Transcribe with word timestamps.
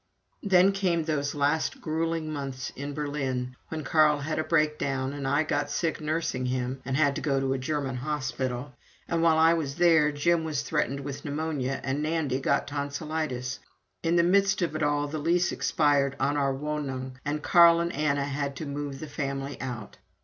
Then 0.41 0.71
came 0.71 1.03
those 1.03 1.35
last 1.35 1.79
grueling 1.79 2.33
months 2.33 2.71
in 2.75 2.95
Berlin, 2.95 3.55
when 3.67 3.83
Carl 3.83 4.21
had 4.21 4.39
a 4.39 4.43
breakdown, 4.43 5.13
and 5.13 5.27
I 5.27 5.43
got 5.43 5.69
sick 5.69 6.01
nursing 6.01 6.47
him 6.47 6.81
and 6.83 6.97
had 6.97 7.15
to 7.17 7.21
go 7.21 7.39
to 7.39 7.53
a 7.53 7.59
German 7.59 7.97
hospital; 7.97 8.73
and 9.07 9.21
while 9.21 9.37
I 9.37 9.53
was 9.53 9.75
there 9.75 10.11
Jim 10.11 10.43
was 10.43 10.63
threatened 10.63 11.01
with 11.01 11.23
pneumonia 11.23 11.81
and 11.83 12.01
Nandy 12.01 12.39
got 12.39 12.65
tonsillitis. 12.67 13.59
In 14.01 14.15
the 14.15 14.23
midst 14.23 14.63
of 14.63 14.75
it 14.75 14.81
all 14.81 15.05
the 15.07 15.19
lease 15.19 15.51
expired 15.51 16.15
on 16.19 16.35
our 16.35 16.51
Wohnung, 16.51 17.19
and 17.23 17.43
Carl 17.43 17.79
and 17.79 17.93
Anna 17.93 18.25
had 18.25 18.55
to 18.55 18.65
move 18.65 18.99
the 19.01 19.07
family 19.07 19.61
out. 19.61 19.97